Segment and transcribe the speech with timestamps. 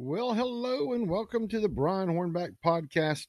[0.00, 3.26] Well, hello and welcome to the Brian Hornback podcast.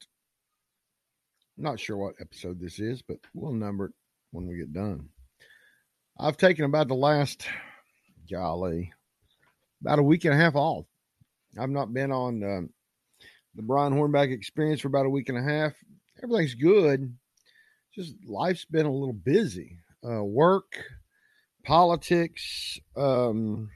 [1.58, 3.92] Not sure what episode this is, but we'll number it
[4.30, 5.10] when we get done.
[6.20, 7.48] I've taken about the last,
[8.32, 8.94] golly,
[9.82, 10.86] about a week and a half off.
[11.60, 12.70] I've not been on um,
[13.56, 15.74] the Brian Hornback experience for about a week and a half.
[16.22, 17.18] Everything's good.
[17.96, 19.80] Just life's been a little busy.
[20.08, 20.84] Uh, work,
[21.66, 23.72] politics, um,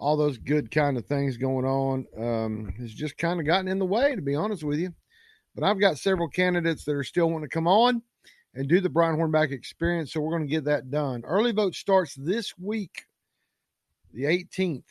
[0.00, 3.78] all those good kind of things going on um, has just kind of gotten in
[3.78, 4.94] the way, to be honest with you.
[5.54, 8.02] But I've got several candidates that are still wanting to come on
[8.54, 11.22] and do the Brian Hornback experience, so we're going to get that done.
[11.24, 13.04] Early vote starts this week,
[14.14, 14.84] the 18th.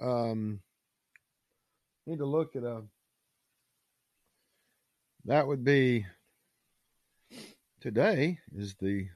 [0.00, 0.60] Um,
[2.06, 2.82] need to look at a.
[5.24, 6.06] That would be
[7.80, 8.38] today.
[8.56, 9.08] Is the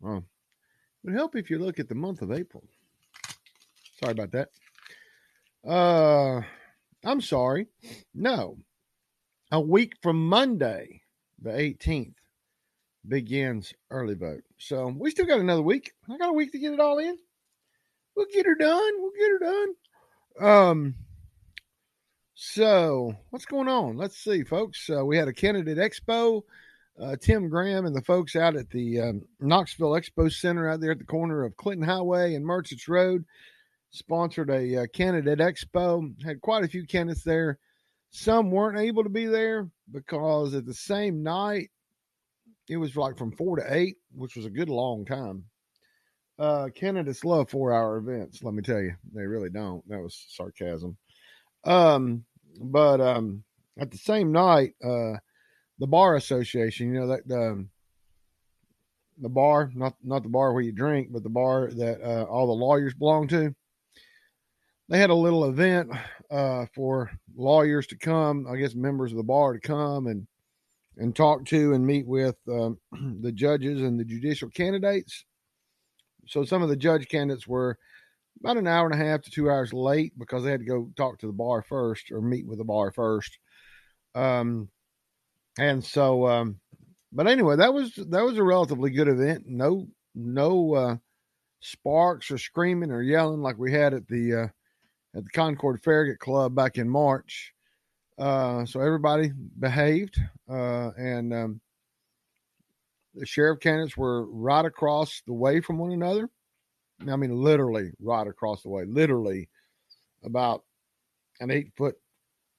[0.00, 0.24] well, it
[1.04, 2.64] would help if you look at the month of April.
[4.00, 4.48] Sorry about that.
[5.66, 6.40] Uh,
[7.04, 7.66] I'm sorry.
[8.14, 8.58] No,
[9.52, 11.02] a week from Monday,
[11.40, 12.14] the 18th,
[13.06, 14.42] begins early vote.
[14.58, 15.92] So we still got another week.
[16.08, 17.16] I got a week to get it all in.
[18.16, 18.92] We'll get her done.
[18.98, 19.74] We'll get her done.
[20.40, 20.94] Um.
[22.34, 23.98] So what's going on?
[23.98, 24.88] Let's see, folks.
[24.88, 26.42] Uh, we had a candidate expo.
[27.00, 30.90] Uh, Tim Graham and the folks out at the um, Knoxville Expo Center out there
[30.90, 33.24] at the corner of Clinton Highway and Merchants Road
[33.90, 36.12] sponsored a uh, candidate expo.
[36.24, 37.58] Had quite a few candidates there.
[38.10, 41.70] Some weren't able to be there because at the same night,
[42.68, 45.44] it was like from four to eight, which was a good long time.
[46.38, 48.42] Uh, candidates love four hour events.
[48.42, 49.86] Let me tell you, they really don't.
[49.88, 50.96] That was sarcasm.
[51.64, 52.24] Um,
[52.60, 53.44] but um,
[53.78, 55.18] at the same night, uh,
[55.78, 57.70] the bar association, you know that the um,
[59.18, 62.46] the bar, not not the bar where you drink, but the bar that uh, all
[62.46, 63.54] the lawyers belong to
[64.90, 65.88] they had a little event
[66.30, 70.26] uh, for lawyers to come, I guess members of the bar to come and
[70.96, 72.76] and talk to and meet with um,
[73.22, 75.24] the judges and the judicial candidates.
[76.26, 77.78] So some of the judge candidates were
[78.40, 80.90] about an hour and a half to two hours late because they had to go
[80.96, 83.38] talk to the bar first or meet with the bar first.
[84.14, 84.68] Um,
[85.58, 86.60] and so, um,
[87.12, 89.44] but anyway, that was that was a relatively good event.
[89.46, 90.96] No, no uh,
[91.60, 94.46] sparks or screaming or yelling like we had at the uh,
[95.14, 97.52] at the Concord Farragut Club back in March.
[98.18, 101.60] Uh, so everybody behaved, uh, and um,
[103.14, 106.28] the sheriff candidates were right across the way from one another.
[107.08, 109.48] I mean, literally right across the way, literally
[110.22, 110.64] about
[111.40, 111.96] an eight foot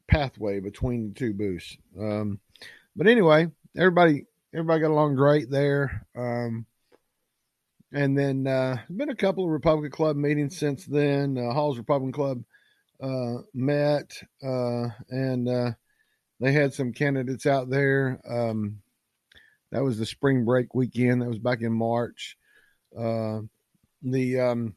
[0.08, 1.78] pathway between the two booths.
[2.00, 2.40] Um,
[2.96, 3.48] but anyway,
[3.78, 6.06] everybody everybody got along great there.
[6.16, 6.66] Um,
[7.94, 11.38] and then uh, been a couple of Republican Club meetings since then.
[11.38, 12.44] Uh, Hall's Republican Club
[13.02, 15.72] uh, met, uh, and uh,
[16.40, 18.22] they had some candidates out there.
[18.30, 18.82] Um,
[19.72, 21.22] that was the spring break weekend.
[21.22, 22.38] That was back in March.
[22.98, 23.42] Uh,
[24.02, 24.76] the um,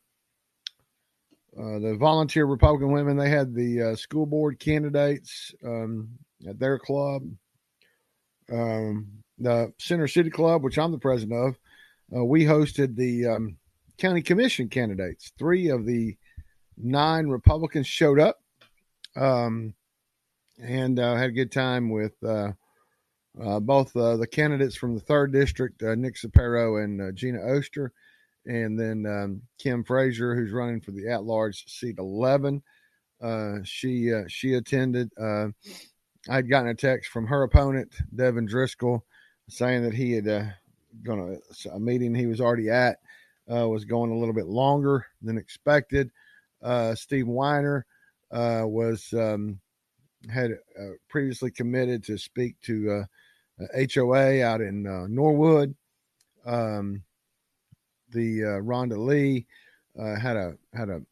[1.56, 6.10] uh, the volunteer Republican women they had the school board candidates um,
[6.48, 7.22] at their club.
[8.52, 9.08] Um,
[9.38, 11.58] the Center City Club, which I'm the president of,
[12.14, 13.56] uh, we hosted the um,
[13.98, 15.32] county commission candidates.
[15.38, 16.16] Three of the
[16.76, 18.40] nine Republicans showed up
[19.16, 19.74] um,
[20.60, 22.52] and uh, had a good time with uh,
[23.40, 27.92] uh both uh, the candidates from the third district, uh, Nick Sapero and Gina Oster,
[28.46, 32.62] and then um, Kim Frazier, who's running for the at-large seat 11.
[33.64, 35.10] she she attended.
[36.26, 39.04] I'd gotten a text from her opponent, Devin Driscoll,
[39.48, 40.54] saying that he had
[41.02, 42.98] going to a meeting he was already at
[43.52, 46.10] uh, was going a little bit longer than expected.
[46.62, 47.86] Uh, Steve Weiner
[48.30, 49.60] uh, was um,
[50.32, 53.06] had uh, previously committed to speak to
[53.58, 55.74] HOA uh, HOA out in uh, Norwood.
[56.44, 57.02] Um,
[58.10, 59.46] the Rhonda Lee
[59.98, 61.02] uh had a had a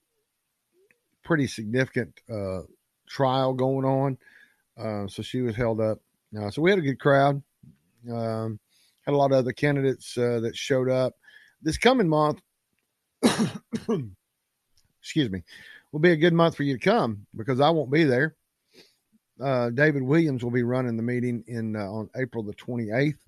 [1.25, 2.61] pretty significant uh
[3.09, 4.19] trial going on,
[4.79, 5.99] um so she was held up.
[6.51, 7.43] so we had a good crowd.
[8.11, 8.61] Um,
[9.05, 11.15] had a lot of other candidates uh, that showed up.
[11.61, 12.41] This coming month,
[15.01, 15.43] excuse me,
[15.93, 18.35] will be a good month for you to come because I won't be there.
[19.43, 23.19] Uh, David Williams will be running the meeting in uh, on April the 28th,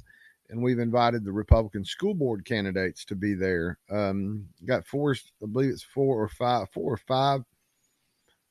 [0.51, 3.79] and we've invited the Republican school board candidates to be there.
[3.91, 7.41] Um, got four, I believe it's four or five, four or five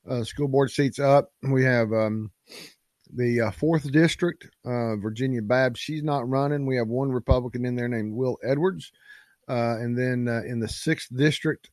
[0.10, 1.32] uh, school board seats up.
[1.42, 2.32] We have um,
[3.16, 6.66] the uh, fourth district, uh, Virginia Babb, she's not running.
[6.66, 8.92] We have one Republican in there named Will Edwards.
[9.48, 11.70] Uh, and then in the sixth district,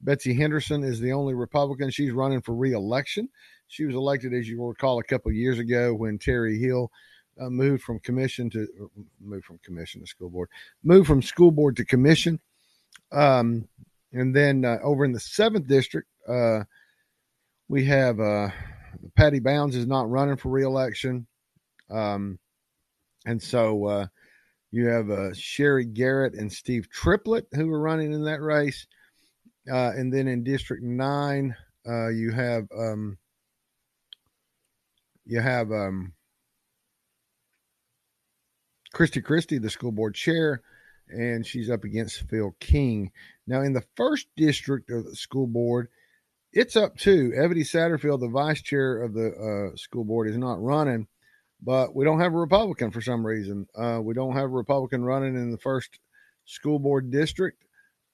[0.00, 1.90] Betsy Henderson is the only Republican.
[1.90, 3.28] She's running for reelection.
[3.68, 6.90] She was elected, as you will recall, a couple years ago when Terry Hill
[7.40, 8.90] uh, moved from commission to
[9.20, 10.48] moved from commission to school board,
[10.82, 12.40] moved from school board to commission.
[13.12, 13.68] Um,
[14.12, 16.64] and then uh, over in the seventh district, uh,
[17.68, 18.18] we have
[19.16, 21.26] Patty Bounds is not running for reelection.
[21.90, 22.38] Um,
[23.26, 24.06] and so uh,
[24.70, 28.86] you have uh, Sherry Garrett and Steve Triplett who are running in that race.
[29.70, 31.54] Uh, and then in District Nine,
[31.86, 33.18] uh, you have um,
[35.26, 36.14] you have um,
[38.94, 40.62] Kristi Kristy, the school board chair,
[41.08, 43.12] and she's up against Phil King.
[43.46, 45.88] Now, in the first district of the school board,
[46.52, 50.62] it's up to Evetty Satterfield, the vice chair of the uh, school board, is not
[50.62, 51.06] running,
[51.62, 53.66] but we don't have a Republican for some reason.
[53.76, 55.98] Uh, we don't have a Republican running in the first
[56.44, 57.64] school board district,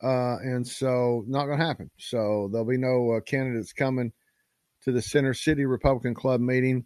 [0.03, 1.91] uh, and so not going to happen.
[1.99, 4.13] So there'll be no uh, candidates coming
[4.83, 6.85] to the Center City Republican Club meeting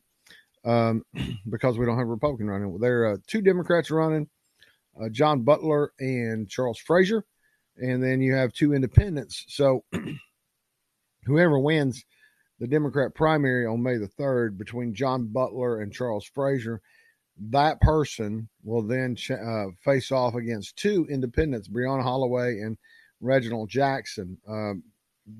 [0.65, 1.05] um,
[1.49, 2.79] because we don't have a Republican running.
[2.79, 4.29] There are uh, two Democrats running,
[5.01, 7.25] uh, John Butler and Charles Frazier,
[7.77, 9.45] and then you have two independents.
[9.49, 9.85] So
[11.29, 12.05] whoever wins
[12.59, 16.81] the Democrat primary on May the 3rd between John Butler and Charles Frazier,
[17.51, 22.77] that person will then uh, face off against two independents, Breonna Holloway and
[23.21, 24.39] Reginald Jackson.
[24.49, 24.75] Uh,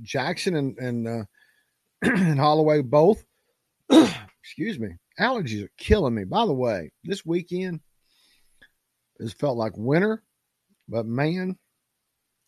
[0.03, 1.25] Jackson and and, uh,
[2.03, 3.25] and Holloway both,
[3.91, 6.25] excuse me, allergies are killing me.
[6.25, 7.81] By the way, this weekend
[9.19, 10.23] has felt like winter,
[10.89, 11.59] but man,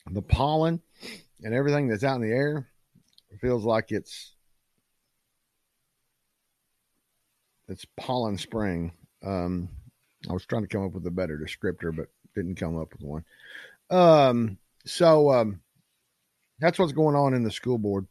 [0.08, 0.80] the pollen
[1.42, 2.70] and everything that's out in the air
[3.38, 4.32] feels like it's
[7.68, 8.92] it's pollen spring.
[9.24, 9.68] Um,
[10.28, 13.02] I was trying to come up with a better descriptor, but didn't come up with
[13.02, 13.24] one.
[13.90, 15.60] Um, so um,
[16.58, 18.06] that's what's going on in the school board.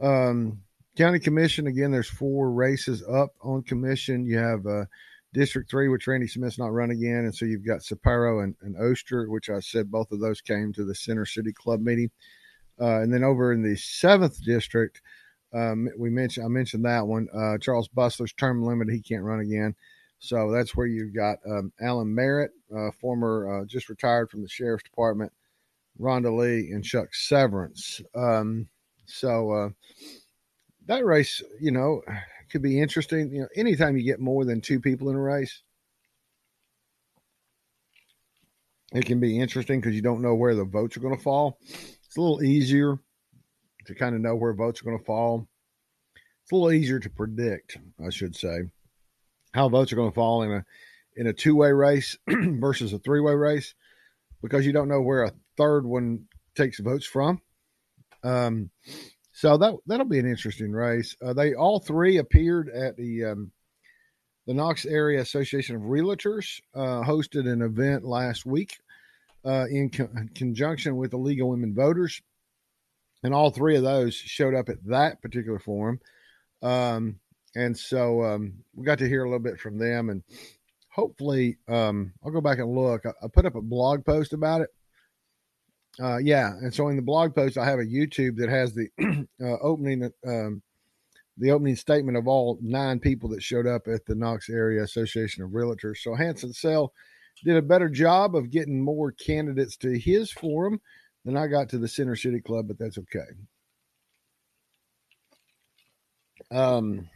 [0.00, 0.62] Um,
[0.96, 1.90] county commission again.
[1.90, 4.26] There's four races up on commission.
[4.26, 4.84] You have uh,
[5.32, 8.76] District Three, which Randy Smith's not run again, and so you've got Sapiro and, and
[8.76, 12.10] Oster, which I said both of those came to the Center City Club meeting.
[12.80, 15.00] Uh, and then over in the seventh district,
[15.52, 17.28] um, we mentioned I mentioned that one.
[17.32, 19.74] Uh, Charles Busler's term limited; he can't run again.
[20.18, 24.48] So that's where you've got um, Alan Merritt, uh, former uh, just retired from the
[24.48, 25.32] sheriff's department,
[26.00, 28.00] Rhonda Lee, and Chuck Severance.
[28.14, 28.68] Um,
[29.06, 29.68] so uh,
[30.86, 32.02] that race, you know,
[32.50, 33.30] could be interesting.
[33.32, 35.62] You know, anytime you get more than two people in a race,
[38.92, 41.58] it can be interesting because you don't know where the votes are going to fall.
[42.14, 43.00] It's a little easier
[43.86, 45.48] to kind of know where votes are going to fall.
[46.44, 48.70] It's a little easier to predict, I should say,
[49.52, 50.64] how votes are going to fall in a
[51.16, 53.74] in a two way race versus a three way race
[54.42, 57.40] because you don't know where a third one takes votes from.
[58.22, 58.70] Um,
[59.32, 61.16] so that that'll be an interesting race.
[61.20, 63.50] Uh, they all three appeared at the um,
[64.46, 68.78] the Knox Area Association of Realtors uh, hosted an event last week
[69.44, 72.20] uh, in co- conjunction with the League of Women Voters,
[73.22, 76.00] and all three of those showed up at that particular forum.
[76.62, 77.20] Um,
[77.54, 80.22] and so um, we got to hear a little bit from them, and
[80.88, 83.04] hopefully, um, I'll go back and look.
[83.06, 84.70] I, I, put up a blog post about it.
[86.00, 88.88] Uh, yeah, and so in the blog post, I have a YouTube that has the
[89.40, 90.62] uh, opening, um,
[91.36, 95.44] the opening statement of all nine people that showed up at the Knox Area Association
[95.44, 95.98] of Realtors.
[95.98, 96.92] So Hancen Sale
[97.42, 100.80] did a better job of getting more candidates to his forum
[101.24, 103.20] than I got to the Center City Club, but that's okay.
[106.50, 107.08] Um,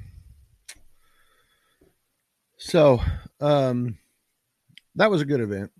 [2.56, 3.00] so
[3.40, 3.98] um,
[4.96, 5.70] that was a good event.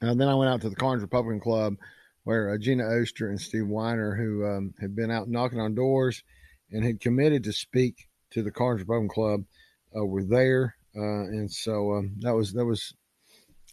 [0.00, 1.76] And then I went out to the Karns Republican Club
[2.24, 6.22] where uh, Gina Oster and Steve Weiner, who um, had been out knocking on doors
[6.70, 9.44] and had committed to speak to the Karns Republican Club,
[9.96, 10.74] uh, were there.
[10.96, 12.94] Uh, and so um, that was that was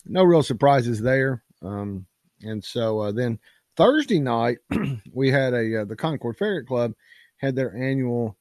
[0.06, 1.44] no real surprises there.
[1.62, 2.06] Um,
[2.42, 3.40] and so uh, then
[3.78, 4.58] Thursday night,
[5.14, 6.94] we had a uh, the Concord Farragut Club
[7.38, 8.38] had their annual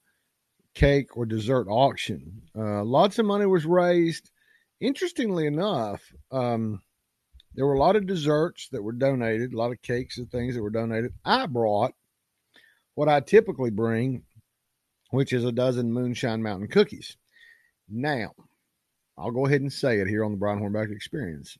[0.75, 2.43] cake or dessert auction.
[2.57, 4.31] Uh, lots of money was raised.
[4.81, 6.03] Interestingly enough,
[6.33, 6.81] um,
[7.55, 10.55] there were a lot of desserts that were donated, a lot of cakes and things
[10.55, 11.13] that were donated.
[11.25, 11.93] I brought
[12.95, 14.23] what I typically bring,
[15.11, 17.17] which is a dozen Moonshine Mountain cookies.
[17.89, 18.33] Now,
[19.21, 21.59] I'll go ahead and say it here on the Brian Hornback Experience.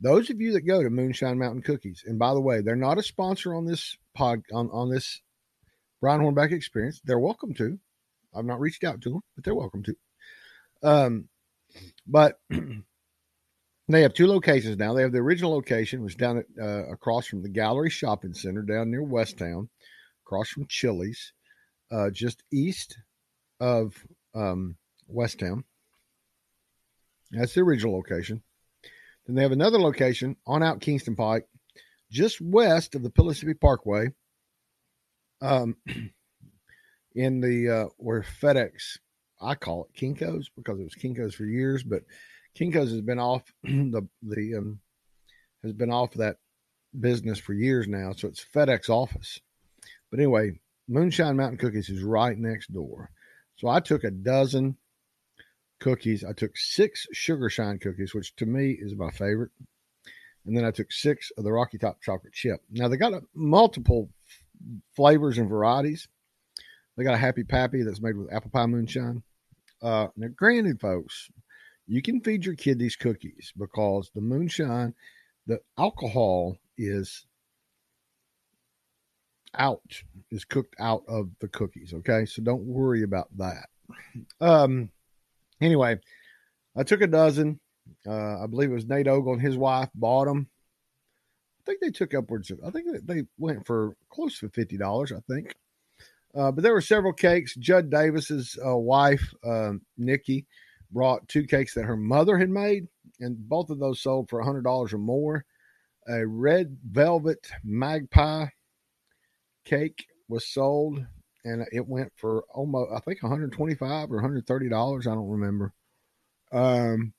[0.00, 2.98] Those of you that go to Moonshine Mountain Cookies, and by the way, they're not
[2.98, 5.22] a sponsor on this pod on, on this
[6.02, 7.00] Brian Hornback Experience.
[7.02, 7.78] They're welcome to.
[8.34, 9.96] I've not reached out to them, but they're welcome to.
[10.82, 11.28] Um,
[12.06, 12.38] but
[13.88, 14.92] they have two locations now.
[14.92, 18.62] They have the original location, was down at, uh, across from the Gallery Shopping Center
[18.62, 19.68] down near Westtown.
[20.26, 21.32] across from Chili's,
[21.90, 22.98] uh, just east
[23.60, 23.94] of
[24.34, 24.76] um,
[25.08, 25.64] West Town.
[27.30, 28.42] That's the original location.
[29.26, 31.46] Then they have another location on out Kingston Pike,
[32.10, 34.08] just west of the Pellissippi Parkway,
[35.40, 35.76] um,
[37.14, 38.98] in the uh, where FedEx,
[39.40, 42.02] I call it Kinkos because it was Kinkos for years, but
[42.56, 44.80] Kinkos has been off the the um,
[45.62, 46.36] has been off that
[46.98, 49.40] business for years now, so it's FedEx office.
[50.10, 53.10] But anyway, Moonshine Mountain Cookies is right next door.
[53.56, 54.76] So I took a dozen
[55.80, 56.24] cookies.
[56.24, 59.50] I took six Sugar Shine cookies, which to me is my favorite.
[60.44, 62.60] And then I took six of the Rocky Top chocolate chip.
[62.70, 64.10] Now they got a, multiple
[64.94, 66.08] flavors and varieties.
[66.96, 69.22] They got a Happy Pappy that's made with apple pie moonshine.
[69.82, 71.28] Uh, now, granted, folks,
[71.86, 74.94] you can feed your kid these cookies because the moonshine,
[75.46, 77.26] the alcohol is
[79.54, 81.92] out, is cooked out of the cookies.
[81.92, 83.68] Okay, so don't worry about that.
[84.40, 84.90] Um,
[85.60, 85.98] anyway,
[86.76, 87.60] I took a dozen.
[88.06, 90.48] Uh, I believe it was Nate Ogle and his wife bought them.
[91.60, 95.20] I think they took upwards of, I think they went for close to $50, I
[95.32, 95.54] think.
[96.34, 97.54] Uh, but there were several cakes.
[97.56, 100.46] Judd Davis's uh, wife, um, Nikki,
[100.92, 102.86] brought two cakes that her mother had made,
[103.20, 105.44] and both of those sold for $100 or more.
[106.08, 108.46] A red velvet magpie
[109.64, 111.04] cake was sold
[111.46, 115.06] and it went for almost I think 125 or 130 dollars.
[115.06, 115.72] I don't remember.
[116.52, 117.12] Um,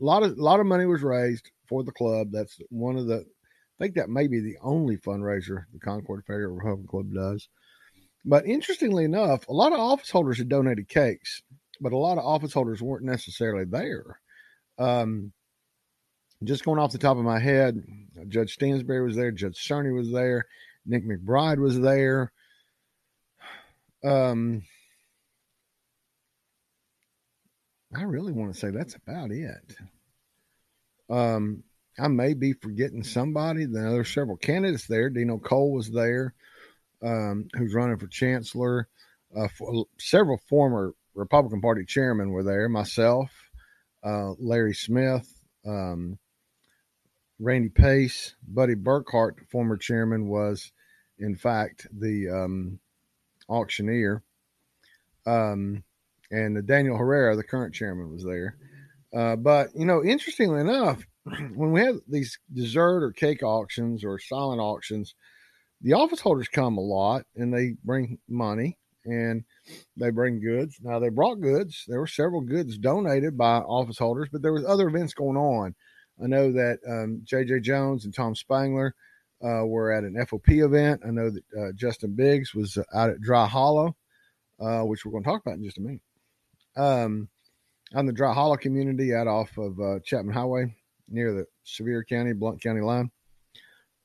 [0.00, 2.28] a lot of a lot of money was raised for the club.
[2.30, 3.24] That's one of the.
[3.80, 7.48] I think that may be the only fundraiser the Concord Farragut Republican Club does.
[8.24, 11.42] But interestingly enough, a lot of office holders had donated cakes,
[11.80, 14.20] but a lot of office holders weren't necessarily there.
[14.78, 15.32] Um,
[16.44, 17.82] just going off the top of my head,
[18.28, 20.46] Judge Stansberry was there, Judge Cerny was there,
[20.86, 22.32] Nick McBride was there.
[24.04, 24.62] Um,
[27.94, 29.76] I really want to say that's about it.
[31.10, 31.62] Um,
[31.98, 33.66] I may be forgetting somebody.
[33.66, 35.10] Then there's several candidates there.
[35.10, 36.34] Dino Cole was there,
[37.02, 38.88] um, who's running for chancellor.
[39.36, 42.68] Uh, for, several former Republican Party chairmen were there.
[42.68, 43.30] Myself,
[44.02, 45.28] uh, Larry Smith,
[45.66, 46.18] um,
[47.38, 50.72] Randy Pace, Buddy Burkhart, former chairman, was
[51.18, 52.78] in fact the um,
[53.48, 54.22] auctioneer.
[55.26, 55.84] Um,
[56.30, 58.56] and the Daniel Herrera, the current chairman, was there.
[59.14, 61.04] Uh, but you know, interestingly enough,
[61.54, 65.14] when we have these dessert or cake auctions or silent auctions,
[65.82, 69.44] the office holders come a lot and they bring money and
[69.96, 70.78] they bring goods.
[70.80, 71.84] Now they brought goods.
[71.88, 75.74] There were several goods donated by office holders, but there was other events going on.
[76.22, 77.60] I know that um, J.J.
[77.60, 78.94] Jones and Tom Spangler
[79.42, 81.02] uh, were at an FOP event.
[81.06, 83.96] I know that uh, Justin Biggs was uh, out at Dry Hollow,
[84.60, 86.02] uh, which we're going to talk about in just a minute.
[86.76, 87.28] Um,
[87.94, 90.74] on the Dry Hollow community out off of uh, Chapman Highway
[91.08, 93.10] near the Sevier County, Blount County line.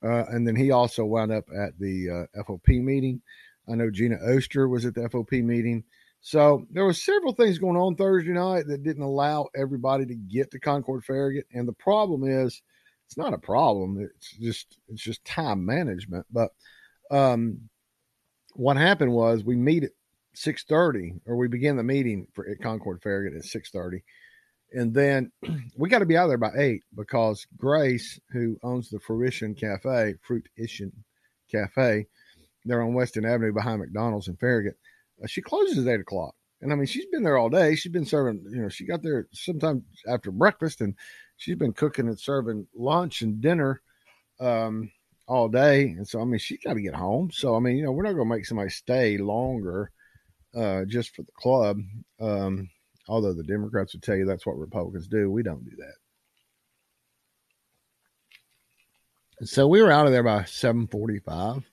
[0.03, 3.21] Uh, and then he also wound up at the FOP meeting.
[3.69, 5.83] I know Gina Oster was at the FOP meeting.
[6.19, 10.51] So there was several things going on Thursday night that didn't allow everybody to get
[10.51, 11.45] to Concord Farragut.
[11.53, 12.61] And the problem is–
[13.07, 13.97] it's not a problem.
[14.15, 16.25] It's just it's just time management.
[16.31, 16.51] But
[17.09, 17.69] um,
[18.53, 19.91] what happened was we meet at
[20.33, 24.03] six thirty, or we begin the meeting for at Concord Farragut at six thirty,
[24.73, 25.31] and then
[25.77, 30.15] we got to be out there by eight because Grace, who owns the Fruition Cafe,
[30.21, 30.91] Fruition
[31.49, 32.07] Cafe,
[32.65, 34.77] they're on Weston Avenue behind McDonald's in Farragut.
[35.23, 36.35] Uh, she closes at eight o'clock.
[36.61, 37.75] And I mean, she's been there all day.
[37.75, 40.95] She's been serving, you know, she got there sometime after breakfast and
[41.37, 43.81] she's been cooking and serving lunch and dinner
[44.39, 44.91] um,
[45.27, 45.83] all day.
[45.89, 47.29] And so, I mean, she's got to get home.
[47.31, 49.91] So, I mean, you know, we're not going to make somebody stay longer
[50.55, 51.79] uh, just for the club.
[52.19, 52.69] Um,
[53.07, 55.29] although the Democrats would tell you that's what Republicans do.
[55.29, 55.93] We don't do that.
[59.47, 61.63] So we were out of there by 745.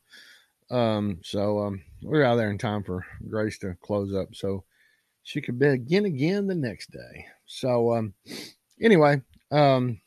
[0.71, 4.35] Um, so um, we were out there in time for Grace to close up.
[4.35, 4.65] So
[5.25, 7.27] she could begin again again the next day.
[7.47, 8.15] So um,
[8.81, 10.01] anyway, um,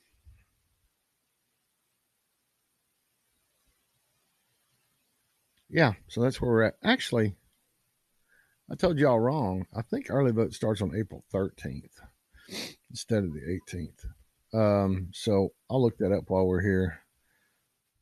[5.70, 6.78] yeah, so that's where we're at.
[6.84, 7.34] Actually,
[8.72, 9.66] I told y'all wrong.
[9.76, 12.00] I think early vote starts on April 13th
[12.90, 14.06] instead of the 18th.
[14.54, 17.00] Um, so I'll look that up while we're here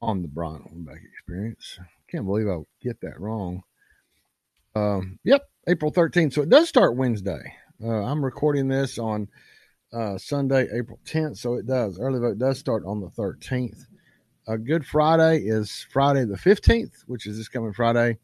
[0.02, 1.80] on the Brian Back experience.
[2.10, 3.64] Can't believe I'll get that wrong.
[4.76, 6.34] Um, yep, April 13th.
[6.34, 7.56] So it does start Wednesday.
[7.84, 9.28] Uh, I'm recording this on
[9.92, 11.38] uh, Sunday, April 10th.
[11.38, 12.00] So it does.
[12.00, 13.86] Early vote does start on the 13th.
[14.48, 18.20] Uh, Good Friday is Friday the 15th, which is this coming Friday.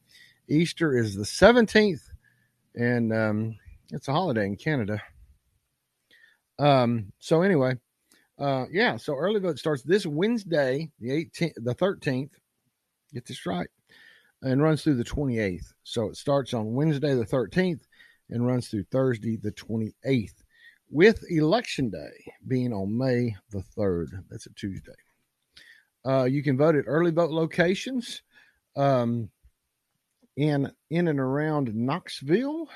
[0.47, 2.01] Easter is the 17th,
[2.75, 3.55] and um,
[3.91, 5.01] it's a holiday in Canada.
[6.59, 7.75] Um, so anyway,
[8.37, 12.31] uh, yeah, so early vote starts this Wednesday, the 18th, the 13th.
[13.13, 13.67] Get this right,
[14.41, 15.73] and runs through the 28th.
[15.83, 17.81] So it starts on Wednesday the 13th
[18.29, 20.43] and runs through Thursday the 28th,
[20.89, 24.23] with Election Day being on May the 3rd.
[24.29, 24.91] That's a Tuesday.
[26.03, 28.23] Uh, you can vote at early vote locations
[28.75, 29.29] um,
[30.37, 32.67] in in and around Knoxville.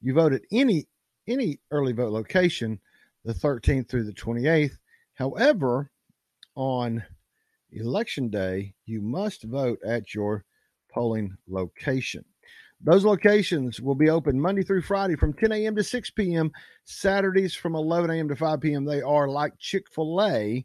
[0.00, 0.86] You vote at any
[1.28, 2.80] any early vote location
[3.24, 4.76] the 13th through the 28th.
[5.14, 5.90] However,
[6.56, 7.02] on
[7.72, 10.44] election day, you must vote at your
[10.94, 12.24] polling location.
[12.80, 15.74] Those locations will be open Monday through Friday from 10 a.m.
[15.76, 16.52] to 6 p.m.,
[16.84, 18.28] Saturdays from 11 a.m.
[18.28, 18.84] to 5 p.m.
[18.84, 20.64] They are like Chick fil A,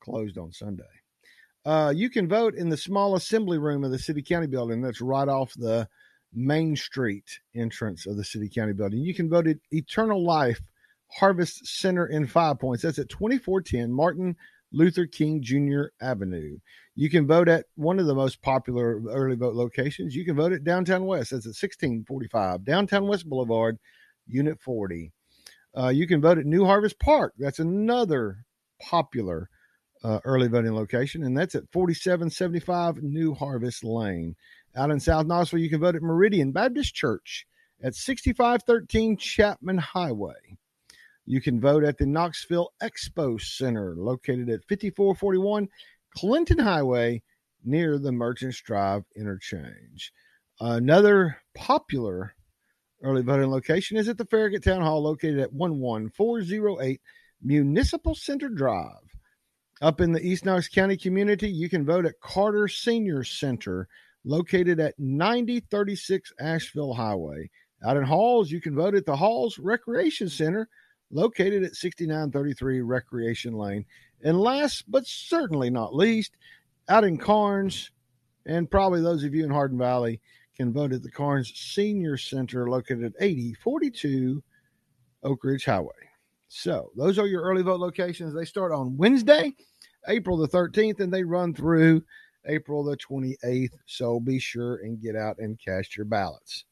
[0.00, 0.82] closed on Sunday.
[1.64, 5.00] Uh, you can vote in the small assembly room of the city county building that's
[5.00, 5.88] right off the
[6.34, 9.00] Main Street entrance of the city county building.
[9.00, 10.60] You can vote at Eternal Life
[11.08, 12.82] Harvest Center in Five Points.
[12.82, 14.34] That's at 2410 Martin
[14.72, 15.84] Luther King Jr.
[16.00, 16.58] Avenue.
[16.94, 20.14] You can vote at one of the most popular early vote locations.
[20.14, 21.30] You can vote at Downtown West.
[21.30, 23.78] That's at 1645 Downtown West Boulevard,
[24.26, 25.12] Unit 40.
[25.76, 27.34] Uh, you can vote at New Harvest Park.
[27.38, 28.44] That's another
[28.80, 29.48] popular
[30.04, 34.34] uh, early voting location, and that's at 4775 New Harvest Lane.
[34.74, 37.46] Out in South Knoxville, you can vote at Meridian Baptist Church
[37.82, 40.58] at 6513 Chapman Highway.
[41.24, 45.68] You can vote at the Knoxville Expo Center, located at 5441
[46.16, 47.22] Clinton Highway
[47.64, 50.12] near the Merchants Drive interchange.
[50.60, 52.34] Another popular
[53.02, 57.00] early voting location is at the Farragut Town Hall, located at 11408
[57.42, 59.16] Municipal Center Drive.
[59.80, 63.88] Up in the East Knox County community, you can vote at Carter Senior Center,
[64.24, 67.50] located at 9036 Asheville Highway.
[67.84, 70.68] Out in Halls, you can vote at the Halls Recreation Center,
[71.12, 73.84] located at 6933 Recreation Lane.
[74.22, 76.32] And last but certainly not least,
[76.88, 77.90] out in Karns,
[78.46, 80.20] and probably those of you in Hardin Valley
[80.56, 84.42] can vote at the Karns Senior Center located at 8042
[85.22, 85.92] Oak Ridge Highway.
[86.48, 88.34] So those are your early vote locations.
[88.34, 89.54] They start on Wednesday,
[90.08, 92.02] April the 13th, and they run through
[92.46, 93.72] April the 28th.
[93.86, 96.64] So be sure and get out and cast your ballots.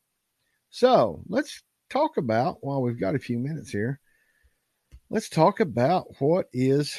[0.70, 4.00] So let's talk about, while we've got a few minutes here,
[5.10, 6.98] let's talk about what is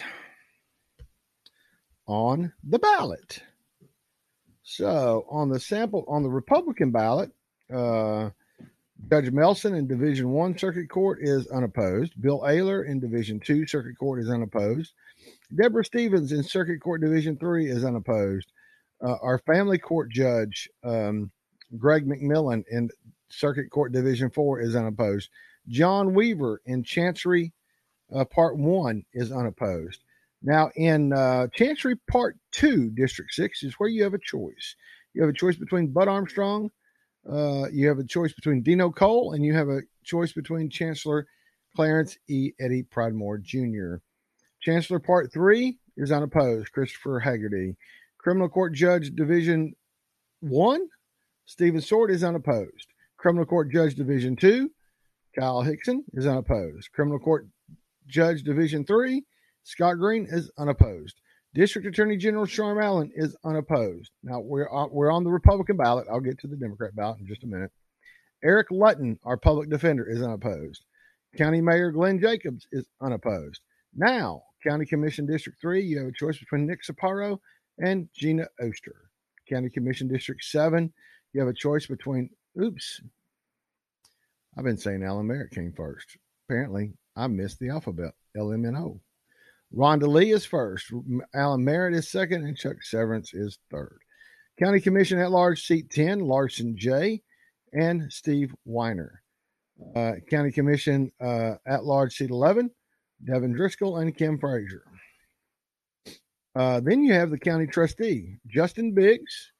[2.05, 3.41] on the ballot.
[4.63, 7.31] So, on the sample on the Republican ballot,
[7.73, 8.29] uh,
[9.09, 12.21] Judge Melson in Division One Circuit Court is unopposed.
[12.21, 14.93] Bill Ailor in Division Two Circuit Court is unopposed.
[15.55, 18.51] Deborah Stevens in Circuit Court Division Three is unopposed.
[19.03, 21.31] Uh, our family court judge, um,
[21.77, 22.89] Greg McMillan in
[23.29, 25.29] Circuit Court Division Four is unopposed.
[25.67, 27.51] John Weaver in Chancery
[28.13, 30.03] uh, Part 1 is unopposed.
[30.43, 34.75] Now, in uh, Chancery Part 2, District 6 is where you have a choice.
[35.13, 36.71] You have a choice between Bud Armstrong,
[37.29, 41.27] uh, you have a choice between Dino Cole, and you have a choice between Chancellor
[41.75, 42.51] Clarence E.
[42.59, 44.01] Eddie Pridemore Jr.
[44.61, 47.75] Chancellor Part 3 is unopposed, Christopher Heagerty.
[48.17, 49.73] Criminal Court Judge Division
[50.41, 50.87] 1,
[51.45, 52.87] Stephen Sword is unopposed.
[53.17, 54.69] Criminal Court Judge Division 2,
[55.37, 56.91] Kyle Hixson is unopposed.
[56.91, 57.47] Criminal Court
[58.11, 59.23] Judge Division 3,
[59.63, 61.21] Scott Green is unopposed.
[61.53, 64.11] District Attorney General Charme Allen is unopposed.
[64.23, 66.07] Now we're we're on the Republican ballot.
[66.09, 67.71] I'll get to the Democrat ballot in just a minute.
[68.43, 70.85] Eric Lutton, our public defender, is unopposed.
[71.37, 73.61] County Mayor Glenn Jacobs is unopposed.
[73.93, 77.39] Now, County Commission District 3, you have a choice between Nick Saparo
[77.79, 78.95] and Gina Oster.
[79.49, 80.91] County Commission District 7,
[81.33, 82.29] you have a choice between,
[82.61, 83.01] oops,
[84.57, 86.17] I've been saying Alan Merritt came first.
[86.47, 88.13] Apparently, I missed the alphabet.
[88.37, 88.99] LMNO.
[89.75, 90.91] Rhonda Lee is first.
[91.33, 93.99] Alan Merritt is second, and Chuck Severance is third.
[94.59, 97.21] County Commission at Large, seat 10, Larsen Jay.
[97.73, 99.21] and Steve Weiner.
[99.95, 102.69] Uh, County Commission uh, at Large, seat 11,
[103.25, 104.83] Devin Driscoll and Kim Frazier.
[106.53, 109.51] Uh, then you have the county trustee, Justin Biggs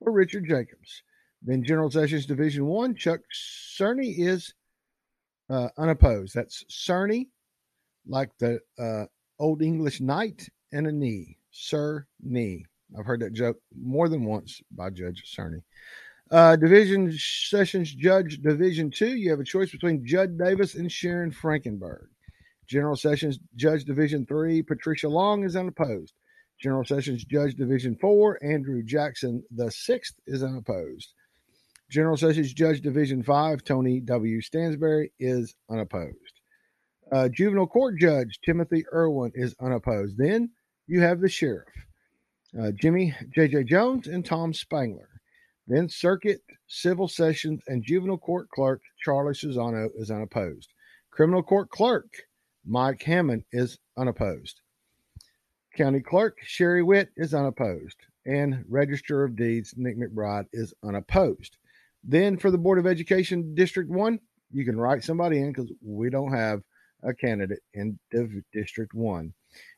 [0.00, 1.02] or Richard Jacobs.
[1.42, 4.54] Then General Sessions Division 1, Chuck Cerny is
[5.50, 6.34] uh, unopposed.
[6.34, 7.28] That's Cerny,
[8.06, 9.06] like the uh,
[9.38, 11.38] Old English knight, and a knee.
[11.50, 12.64] Sir knee.
[12.98, 15.62] I've heard that joke more than once by Judge Cerny.
[16.30, 21.30] Uh, Division Sessions Judge Division 2, you have a choice between Judd Davis and Sharon
[21.30, 22.06] Frankenberg.
[22.66, 26.12] General Sessions Judge Division 3, Patricia Long is unopposed.
[26.60, 31.14] General Sessions Judge Division 4, Andrew Jackson the 6th is unopposed.
[31.90, 34.40] General Sessions Judge Division 5, Tony W.
[34.42, 36.40] Stansberry, is unopposed.
[37.10, 40.18] Uh, Juvenile Court Judge Timothy Irwin is unopposed.
[40.18, 40.50] Then
[40.86, 41.68] you have the Sheriff,
[42.60, 43.64] uh, Jimmy J.J.
[43.64, 45.08] Jones and Tom Spangler.
[45.66, 50.72] Then Circuit, Civil Sessions, and Juvenile Court Clerk Charlie Susano is unopposed.
[51.10, 52.12] Criminal Court Clerk
[52.66, 54.60] Mike Hammond is unopposed.
[55.74, 57.96] County Clerk Sherry Witt is unopposed.
[58.26, 61.56] And Register of Deeds Nick McBride is unopposed.
[62.04, 64.18] Then for the Board of Education District 1,
[64.50, 66.62] you can write somebody in because we don't have
[67.02, 67.98] a candidate in
[68.52, 69.32] District 1.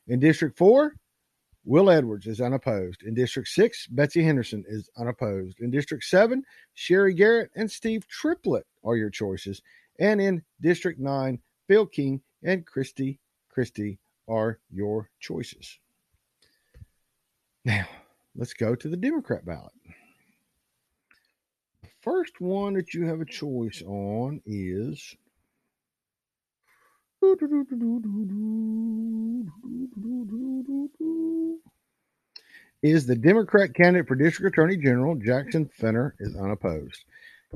[0.07, 0.93] In District 4,
[1.63, 3.03] Will Edwards is unopposed.
[3.03, 5.59] In District 6, Betsy Henderson is unopposed.
[5.59, 9.61] In District 7, Sherry Garrett and Steve Triplett are your choices.
[9.99, 13.19] And in District 9, Phil King and Kristi
[13.55, 15.77] Kristy are your choices.
[17.63, 17.87] Now,
[18.35, 19.73] let's go to the Democrat ballot.
[22.01, 25.15] First one that you have a choice on is
[32.81, 37.05] is the Democrat candidate for District Attorney General Jackson Fenner is unopposed.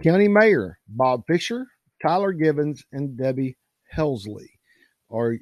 [0.03, 1.65] County Mayor Bob Fisher,
[1.99, 3.57] Tyler Givens, and Debbie
[3.95, 4.49] Helsley
[5.09, 5.37] are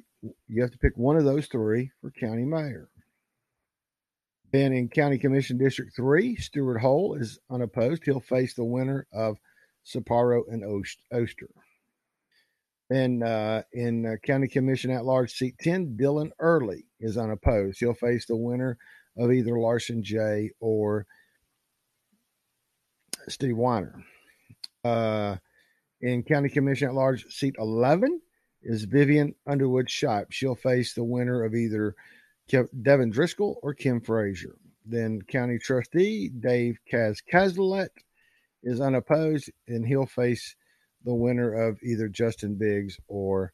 [0.48, 2.88] you have to pick one of those three for county mayor.
[4.54, 8.04] Then in County Commission District 3, Stuart Hole is unopposed.
[8.04, 9.36] He'll face the winner of
[9.84, 10.62] Sapporo and
[11.12, 11.50] Oster.
[12.88, 17.80] Then uh, in uh, County Commission at Large Seat 10, Dylan Early is unopposed.
[17.80, 18.78] He'll face the winner
[19.18, 21.04] of either Larsen Jay or
[23.28, 24.04] Steve Weiner.
[24.84, 25.34] Uh,
[26.00, 28.20] in County Commission at Large Seat 11
[28.62, 30.30] is Vivian Underwood Shipe.
[30.30, 31.96] She'll face the winner of either
[32.48, 34.56] Devin Driscoll or Kim Frazier.
[34.86, 37.18] Then County Trustee Dave Kaz
[38.62, 40.54] is unopposed, and he'll face
[41.04, 43.52] the winner of either Justin Biggs or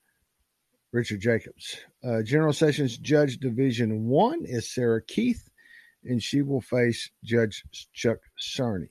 [0.92, 1.76] Richard Jacobs.
[2.02, 5.48] Uh, General Sessions Judge Division 1 is Sarah Keith,
[6.04, 8.88] and she will face Judge Chuck Cerny.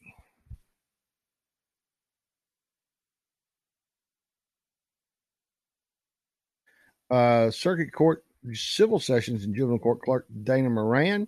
[7.10, 8.24] Uh, Circuit Court
[8.54, 11.28] Civil Sessions and Juvenile Court Clerk Dana Moran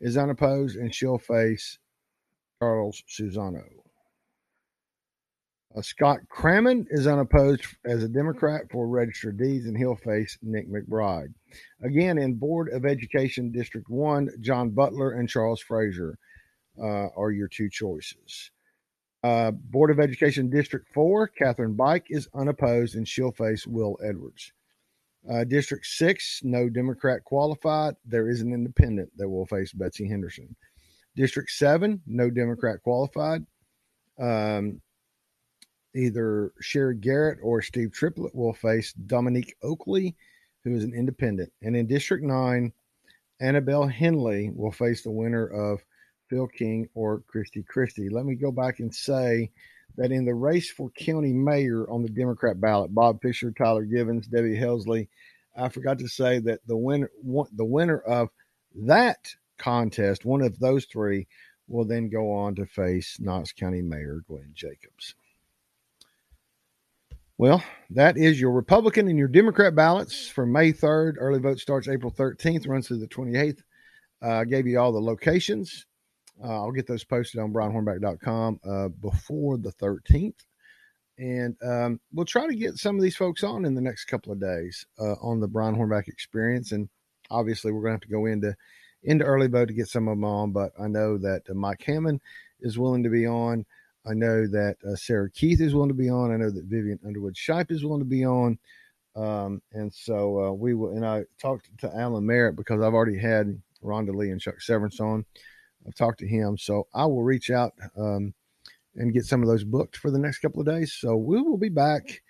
[0.00, 1.78] is unopposed, and she'll face
[2.60, 3.64] Charles Susano.
[5.76, 10.68] Uh, Scott Crammond is unopposed as a Democrat for registered Deeds, and he'll face Nick
[10.68, 11.32] McBride.
[11.82, 16.18] Again, in Board of Education District 1, John Butler and Charles Frazier
[16.80, 18.50] uh, are your two choices.
[19.22, 24.52] Uh, Board of Education District 4, Catherine Bike is unopposed, and she'll face Will Edwards.
[25.30, 27.94] Uh, District 6, no Democrat qualified.
[28.06, 30.54] There is an independent that will face Betsy Henderson.
[31.16, 33.44] District 7, no Democrat qualified.
[34.18, 34.80] Um,
[35.94, 40.16] either Sherry Garrett or Steve Triplett will face Dominique Oakley,
[40.64, 41.52] who is an independent.
[41.62, 42.72] And in District 9,
[43.40, 45.80] Annabelle Henley will face the winner of
[46.28, 48.10] Phil King or Kristi Kristy.
[48.10, 49.50] Let me go back and say
[49.96, 54.26] that in the race for county mayor on the Democrat ballot, Bob Fisher, Tyler Givens,
[54.26, 55.08] Debbie Helsley,
[55.56, 57.10] I forgot to say that the winner
[57.52, 58.28] the winner of
[58.74, 61.26] that contest, one of those three,
[61.66, 65.14] will then go on to face Knox County Mayor Glenn Jacobs.
[67.36, 71.14] Well, that is your Republican and your Democrat ballots for May 3rd.
[71.18, 73.62] Early vote starts April 13th, runs through the 28th.
[74.20, 75.86] Uh, I gave you all the locations.
[76.42, 80.34] Uh, I'll get those posted on brianhornback.com uh, before the 13th.
[81.18, 84.32] And um, we'll try to get some of these folks on in the next couple
[84.32, 86.70] of days uh, on the Brian Hornback experience.
[86.70, 86.88] And
[87.30, 88.54] obviously, we're going to have to go into
[89.02, 90.52] into early vote to get some of them on.
[90.52, 92.20] But I know that uh, Mike Hammond
[92.60, 93.66] is willing to be on.
[94.06, 96.32] I know that uh, Sarah Keith is willing to be on.
[96.32, 98.58] I know that Vivian Underwood Shipe is willing to be on.
[99.16, 100.90] Um, and so uh, we will.
[100.90, 105.00] And I talked to Alan Merritt because I've already had Rhonda Lee and Chuck Severance
[105.00, 105.24] on.
[105.88, 108.34] I've talked to him, so I will reach out um,
[108.94, 110.92] and get some of those booked for the next couple of days.
[110.92, 112.20] So we will be back.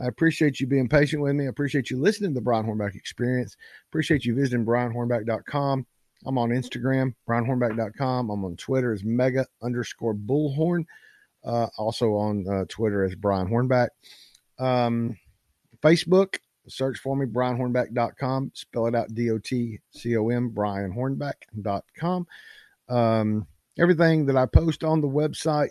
[0.00, 1.46] I appreciate you being patient with me.
[1.46, 3.56] I appreciate you listening to the Brian Hornback Experience.
[3.88, 5.86] Appreciate you visiting brianhornback.com.
[6.26, 8.30] I'm on Instagram, brianhornback.com.
[8.30, 10.84] I'm on Twitter as mega underscore bullhorn.
[11.44, 13.88] Uh, also on uh, Twitter as Brian Hornback.
[14.58, 15.16] Um,
[15.82, 18.50] Facebook, search for me, brianhornback.com.
[18.54, 22.26] Spell it out D O T C O M, brianhornback.com.
[22.88, 23.46] Um,
[23.78, 25.70] everything that I post on the website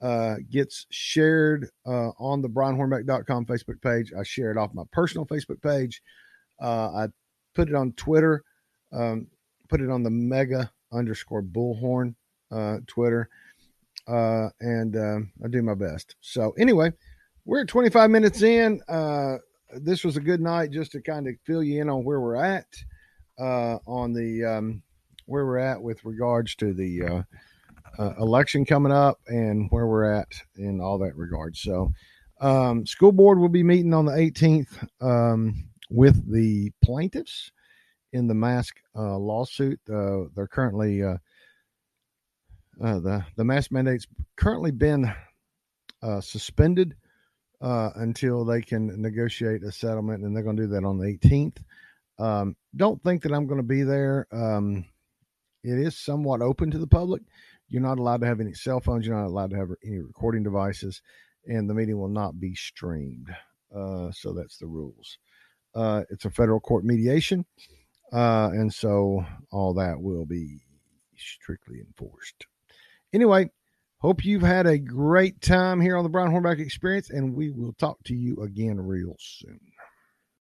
[0.00, 4.12] uh, gets shared uh, on the brianhornback.com Facebook page.
[4.18, 6.02] I share it off my personal Facebook page.
[6.60, 7.06] Uh, I
[7.54, 8.44] put it on Twitter,
[8.92, 9.26] um,
[9.68, 12.14] put it on the mega underscore bullhorn
[12.50, 13.28] uh, Twitter.
[14.08, 16.14] uh, and uh, I do my best.
[16.20, 16.92] So anyway,
[17.44, 18.80] we're 25 minutes in.
[18.88, 19.38] Uh,
[19.80, 22.36] this was a good night just to kind of fill you in on where we're
[22.36, 22.66] at
[23.38, 24.82] uh, on the um,
[25.26, 27.22] where we're at with regards to the uh,
[27.98, 31.56] uh, election coming up and where we're at in all that regard.
[31.56, 31.92] So,
[32.40, 37.50] um, school board will be meeting on the 18th um, with the plaintiffs
[38.12, 39.80] in the mask uh, lawsuit.
[39.90, 41.16] Uh, they're currently uh,
[42.82, 45.12] uh, the the mask mandate's currently been
[46.20, 46.94] suspended
[47.60, 51.56] until they can negotiate a settlement, and they're going to do that on the 18th.
[52.18, 54.26] Um, don't think that I'm going to be there.
[54.30, 54.84] Um,
[55.66, 57.22] it is somewhat open to the public.
[57.68, 59.04] You're not allowed to have any cell phones.
[59.04, 61.02] You're not allowed to have any recording devices,
[61.46, 63.34] and the meeting will not be streamed.
[63.74, 65.18] Uh, so that's the rules.
[65.74, 67.44] Uh, it's a federal court mediation,
[68.12, 70.60] uh, and so all that will be
[71.16, 72.46] strictly enforced.
[73.12, 73.50] Anyway,
[73.98, 77.72] hope you've had a great time here on the Brian Hornback Experience, and we will
[77.72, 79.60] talk to you again real soon.